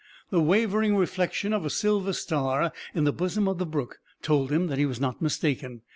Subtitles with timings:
[0.31, 4.65] The wavering reflection of a silver star in the bosom of the brook told him
[4.65, 5.81] that he was not mistaken.